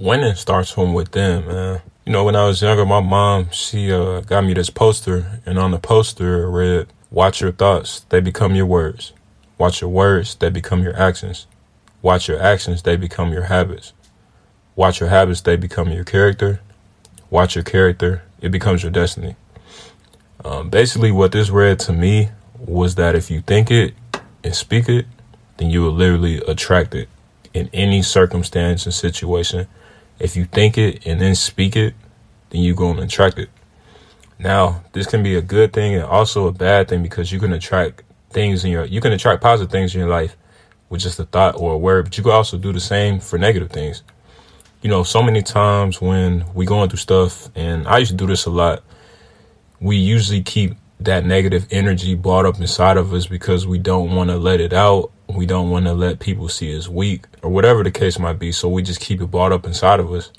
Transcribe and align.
winning 0.00 0.34
starts 0.34 0.70
from 0.70 0.94
within, 0.94 1.46
man. 1.46 1.82
You 2.06 2.12
know, 2.12 2.24
when 2.24 2.34
I 2.34 2.46
was 2.46 2.62
younger, 2.62 2.86
my 2.86 3.00
mom, 3.00 3.50
she 3.52 3.92
uh, 3.92 4.20
got 4.20 4.44
me 4.44 4.54
this 4.54 4.70
poster, 4.70 5.40
and 5.44 5.58
on 5.58 5.70
the 5.70 5.78
poster 5.78 6.44
it 6.44 6.50
read, 6.50 6.86
Watch 7.10 7.40
your 7.40 7.52
thoughts, 7.52 8.00
they 8.08 8.20
become 8.20 8.54
your 8.54 8.66
words. 8.66 9.12
Watch 9.58 9.80
your 9.80 9.90
words, 9.90 10.34
they 10.36 10.48
become 10.48 10.82
your 10.82 10.96
actions. 10.96 11.46
Watch 12.02 12.28
your 12.28 12.40
actions, 12.40 12.82
they 12.82 12.96
become 12.96 13.32
your 13.32 13.44
habits. 13.44 13.92
Watch 14.74 15.00
your 15.00 15.10
habits, 15.10 15.42
they 15.42 15.56
become 15.56 15.90
your 15.90 16.04
character. 16.04 16.60
Watch 17.28 17.54
your 17.54 17.64
character, 17.64 18.22
it 18.40 18.50
becomes 18.50 18.82
your 18.82 18.92
destiny. 18.92 19.36
Um, 20.44 20.70
basically, 20.70 21.12
what 21.12 21.32
this 21.32 21.50
read 21.50 21.78
to 21.80 21.92
me 21.92 22.30
was 22.58 22.94
that 22.94 23.14
if 23.14 23.30
you 23.30 23.42
think 23.42 23.70
it 23.70 23.94
and 24.42 24.54
speak 24.54 24.88
it, 24.88 25.04
then 25.58 25.68
you 25.68 25.82
will 25.82 25.92
literally 25.92 26.38
attract 26.38 26.94
it 26.94 27.08
in 27.52 27.68
any 27.74 28.00
circumstance 28.00 28.86
and 28.86 28.94
situation. 28.94 29.66
If 30.20 30.36
you 30.36 30.44
think 30.44 30.78
it 30.78 31.06
and 31.06 31.20
then 31.20 31.34
speak 31.34 31.74
it, 31.76 31.94
then 32.50 32.62
you're 32.62 32.76
going 32.76 32.96
to 32.96 33.02
attract 33.02 33.38
it. 33.38 33.48
Now, 34.38 34.84
this 34.92 35.06
can 35.06 35.22
be 35.22 35.34
a 35.34 35.42
good 35.42 35.72
thing 35.72 35.94
and 35.94 36.04
also 36.04 36.46
a 36.46 36.52
bad 36.52 36.88
thing 36.88 37.02
because 37.02 37.32
you 37.32 37.38
can 37.38 37.52
attract 37.52 38.02
things 38.30 38.64
in 38.64 38.70
your, 38.70 38.84
you 38.84 39.00
can 39.00 39.12
attract 39.12 39.42
positive 39.42 39.70
things 39.70 39.94
in 39.94 40.00
your 40.00 40.08
life 40.08 40.36
with 40.88 41.00
just 41.00 41.18
a 41.18 41.24
thought 41.24 41.56
or 41.56 41.74
a 41.74 41.78
word, 41.78 42.04
but 42.04 42.16
you 42.16 42.22
can 42.22 42.32
also 42.32 42.58
do 42.58 42.72
the 42.72 42.80
same 42.80 43.20
for 43.20 43.38
negative 43.38 43.70
things. 43.70 44.02
You 44.82 44.88
know, 44.88 45.02
so 45.02 45.22
many 45.22 45.42
times 45.42 46.00
when 46.00 46.44
we 46.54 46.64
going 46.64 46.88
through 46.88 46.98
stuff, 46.98 47.50
and 47.54 47.86
I 47.86 47.98
used 47.98 48.12
to 48.12 48.16
do 48.16 48.26
this 48.26 48.46
a 48.46 48.50
lot, 48.50 48.82
we 49.78 49.96
usually 49.96 50.42
keep 50.42 50.74
that 51.00 51.24
negative 51.24 51.66
energy 51.70 52.14
brought 52.14 52.46
up 52.46 52.60
inside 52.60 52.96
of 52.96 53.12
us 53.14 53.26
because 53.26 53.66
we 53.66 53.78
don't 53.78 54.14
want 54.14 54.30
to 54.30 54.36
let 54.36 54.60
it 54.60 54.72
out. 54.72 55.10
We 55.34 55.46
don't 55.46 55.70
want 55.70 55.86
to 55.86 55.94
let 55.94 56.20
people 56.20 56.48
see 56.48 56.76
us 56.76 56.88
weak 56.88 57.24
or 57.42 57.50
whatever 57.50 57.82
the 57.82 57.90
case 57.90 58.18
might 58.18 58.38
be. 58.38 58.52
So 58.52 58.68
we 58.68 58.82
just 58.82 59.00
keep 59.00 59.20
it 59.20 59.26
brought 59.26 59.52
up 59.52 59.64
inside 59.64 60.00
of 60.00 60.12
us. 60.12 60.30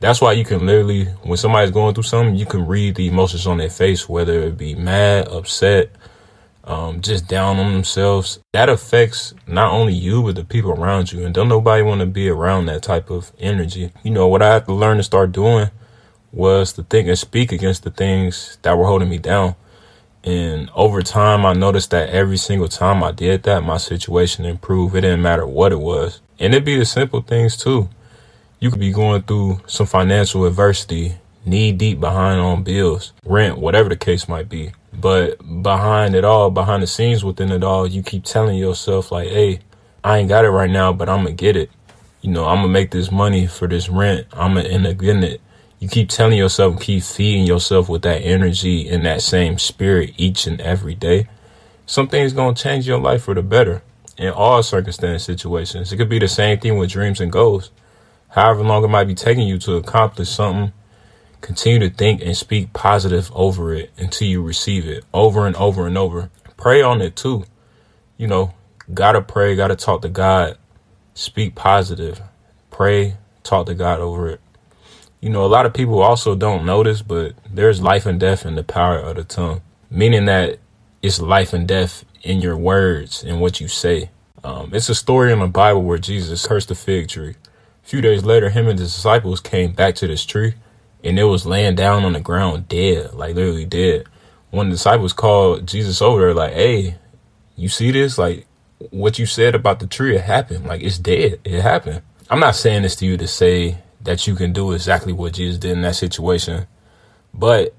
That's 0.00 0.20
why 0.20 0.32
you 0.32 0.44
can 0.44 0.66
literally, 0.66 1.04
when 1.22 1.36
somebody's 1.36 1.70
going 1.70 1.94
through 1.94 2.04
something, 2.04 2.34
you 2.34 2.46
can 2.46 2.66
read 2.66 2.96
the 2.96 3.06
emotions 3.06 3.46
on 3.46 3.58
their 3.58 3.70
face, 3.70 4.08
whether 4.08 4.40
it 4.40 4.56
be 4.56 4.74
mad, 4.74 5.28
upset, 5.28 5.90
um, 6.64 7.00
just 7.00 7.28
down 7.28 7.58
on 7.58 7.72
themselves. 7.72 8.40
That 8.52 8.68
affects 8.68 9.34
not 9.46 9.72
only 9.72 9.92
you, 9.92 10.22
but 10.22 10.36
the 10.36 10.44
people 10.44 10.72
around 10.72 11.12
you. 11.12 11.24
And 11.24 11.34
don't 11.34 11.48
nobody 11.48 11.82
want 11.82 12.00
to 12.00 12.06
be 12.06 12.28
around 12.28 12.66
that 12.66 12.82
type 12.82 13.10
of 13.10 13.30
energy. 13.38 13.92
You 14.02 14.10
know, 14.10 14.26
what 14.26 14.42
I 14.42 14.54
had 14.54 14.64
to 14.66 14.72
learn 14.72 14.96
to 14.96 15.02
start 15.02 15.32
doing 15.32 15.70
was 16.32 16.72
to 16.72 16.82
think 16.82 17.08
and 17.08 17.18
speak 17.18 17.52
against 17.52 17.84
the 17.84 17.90
things 17.90 18.58
that 18.62 18.76
were 18.76 18.86
holding 18.86 19.10
me 19.10 19.18
down. 19.18 19.54
And 20.24 20.70
over 20.74 21.02
time, 21.02 21.44
I 21.44 21.52
noticed 21.52 21.90
that 21.90 22.10
every 22.10 22.36
single 22.36 22.68
time 22.68 23.02
I 23.02 23.10
did 23.10 23.42
that, 23.42 23.62
my 23.64 23.76
situation 23.76 24.44
improved. 24.44 24.94
It 24.94 25.00
didn't 25.00 25.22
matter 25.22 25.46
what 25.46 25.72
it 25.72 25.80
was. 25.80 26.20
And 26.38 26.54
it'd 26.54 26.64
be 26.64 26.76
the 26.76 26.84
simple 26.84 27.22
things 27.22 27.56
too. 27.56 27.88
You 28.60 28.70
could 28.70 28.80
be 28.80 28.92
going 28.92 29.22
through 29.22 29.60
some 29.66 29.86
financial 29.86 30.44
adversity, 30.46 31.16
knee 31.44 31.72
deep 31.72 31.98
behind 31.98 32.40
on 32.40 32.62
bills, 32.62 33.12
rent, 33.24 33.58
whatever 33.58 33.88
the 33.88 33.96
case 33.96 34.28
might 34.28 34.48
be. 34.48 34.72
But 34.92 35.38
behind 35.62 36.14
it 36.14 36.24
all, 36.24 36.50
behind 36.50 36.82
the 36.82 36.86
scenes 36.86 37.24
within 37.24 37.50
it 37.50 37.64
all, 37.64 37.86
you 37.86 38.02
keep 38.02 38.24
telling 38.24 38.56
yourself 38.56 39.10
like, 39.10 39.28
Hey, 39.28 39.60
I 40.04 40.18
ain't 40.18 40.28
got 40.28 40.44
it 40.44 40.50
right 40.50 40.70
now, 40.70 40.92
but 40.92 41.08
I'm 41.08 41.24
gonna 41.24 41.32
get 41.32 41.56
it. 41.56 41.70
You 42.20 42.30
know, 42.30 42.46
I'm 42.46 42.58
gonna 42.58 42.68
make 42.68 42.92
this 42.92 43.10
money 43.10 43.48
for 43.48 43.66
this 43.66 43.88
rent. 43.88 44.28
I'm 44.32 44.54
gonna 44.54 44.68
end 44.68 44.86
up 44.86 44.98
getting 44.98 45.24
it 45.24 45.40
you 45.82 45.88
keep 45.88 46.08
telling 46.08 46.38
yourself, 46.38 46.80
keep 46.80 47.02
feeding 47.02 47.44
yourself 47.44 47.88
with 47.88 48.02
that 48.02 48.18
energy 48.18 48.88
and 48.88 49.04
that 49.04 49.20
same 49.20 49.58
spirit 49.58 50.14
each 50.16 50.46
and 50.46 50.60
every 50.60 50.94
day, 50.94 51.26
something's 51.86 52.32
going 52.32 52.54
to 52.54 52.62
change 52.62 52.86
your 52.86 53.00
life 53.00 53.24
for 53.24 53.34
the 53.34 53.42
better 53.42 53.82
in 54.16 54.28
all 54.28 54.62
circumstance 54.62 55.24
situations. 55.24 55.92
It 55.92 55.96
could 55.96 56.08
be 56.08 56.20
the 56.20 56.28
same 56.28 56.60
thing 56.60 56.78
with 56.78 56.90
dreams 56.90 57.20
and 57.20 57.32
goals. 57.32 57.72
However 58.28 58.62
long 58.62 58.84
it 58.84 58.88
might 58.90 59.08
be 59.08 59.16
taking 59.16 59.48
you 59.48 59.58
to 59.58 59.74
accomplish 59.74 60.28
something, 60.28 60.72
continue 61.40 61.80
to 61.80 61.92
think 61.92 62.22
and 62.22 62.36
speak 62.36 62.72
positive 62.72 63.32
over 63.34 63.74
it 63.74 63.90
until 63.98 64.28
you 64.28 64.40
receive 64.40 64.86
it 64.86 65.04
over 65.12 65.48
and 65.48 65.56
over 65.56 65.88
and 65.88 65.98
over. 65.98 66.30
Pray 66.56 66.80
on 66.80 67.02
it 67.02 67.16
too. 67.16 67.44
You 68.16 68.28
know, 68.28 68.54
gotta 68.94 69.20
pray, 69.20 69.56
gotta 69.56 69.74
talk 69.74 70.02
to 70.02 70.08
God, 70.08 70.58
speak 71.14 71.56
positive, 71.56 72.22
pray, 72.70 73.16
talk 73.42 73.66
to 73.66 73.74
God 73.74 73.98
over 73.98 74.28
it 74.28 74.41
you 75.22 75.30
know, 75.30 75.44
a 75.44 75.46
lot 75.46 75.66
of 75.66 75.72
people 75.72 76.02
also 76.02 76.34
don't 76.34 76.66
notice, 76.66 77.00
but 77.00 77.34
there's 77.48 77.80
life 77.80 78.06
and 78.06 78.18
death 78.18 78.44
in 78.44 78.56
the 78.56 78.64
power 78.64 78.98
of 78.98 79.14
the 79.14 79.22
tongue, 79.22 79.62
meaning 79.88 80.24
that 80.24 80.58
it's 81.00 81.20
life 81.20 81.52
and 81.52 81.66
death 81.66 82.04
in 82.22 82.40
your 82.40 82.56
words 82.56 83.22
and 83.22 83.40
what 83.40 83.60
you 83.60 83.68
say. 83.68 84.10
Um, 84.42 84.70
it's 84.74 84.88
a 84.88 84.96
story 84.96 85.32
in 85.32 85.38
the 85.38 85.46
Bible 85.46 85.84
where 85.84 85.96
Jesus 85.96 86.44
cursed 86.44 86.68
the 86.68 86.74
fig 86.74 87.06
tree. 87.06 87.36
A 87.84 87.86
few 87.86 88.00
days 88.00 88.24
later, 88.24 88.50
him 88.50 88.66
and 88.66 88.76
his 88.76 88.92
disciples 88.92 89.38
came 89.38 89.72
back 89.72 89.94
to 89.96 90.08
this 90.08 90.26
tree 90.26 90.54
and 91.04 91.16
it 91.16 91.24
was 91.24 91.46
laying 91.46 91.76
down 91.76 92.04
on 92.04 92.14
the 92.14 92.20
ground 92.20 92.66
dead, 92.66 93.14
like 93.14 93.36
literally 93.36 93.64
dead. 93.64 94.06
One 94.50 94.66
of 94.66 94.70
the 94.72 94.76
disciples 94.76 95.12
called 95.12 95.68
Jesus 95.68 96.02
over 96.02 96.20
there, 96.20 96.34
like, 96.34 96.54
hey, 96.54 96.96
you 97.54 97.68
see 97.68 97.92
this? 97.92 98.18
Like, 98.18 98.46
what 98.90 99.20
you 99.20 99.26
said 99.26 99.54
about 99.54 99.78
the 99.78 99.86
tree, 99.86 100.16
it 100.16 100.22
happened. 100.22 100.66
Like, 100.66 100.82
it's 100.82 100.98
dead. 100.98 101.40
It 101.44 101.62
happened. 101.62 102.02
I'm 102.28 102.40
not 102.40 102.56
saying 102.56 102.82
this 102.82 102.96
to 102.96 103.06
you 103.06 103.16
to 103.16 103.28
say 103.28 103.78
that 104.04 104.26
you 104.26 104.34
can 104.34 104.52
do 104.52 104.72
exactly 104.72 105.12
what 105.12 105.34
Jesus 105.34 105.58
did 105.58 105.72
in 105.72 105.82
that 105.82 105.96
situation. 105.96 106.66
But 107.32 107.74